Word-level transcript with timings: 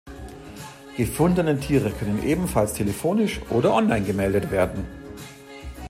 Gefundene 0.97 1.59
Tiere 1.59 1.91
können 1.91 2.23
ebenfalls 2.23 2.73
telefonisch 2.73 3.39
oder 3.51 3.75
online 3.75 4.03
gemeldet 4.03 4.49
werden. 4.49 4.83